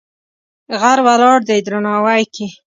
[0.79, 2.47] غر ولاړ دی درناوی کې.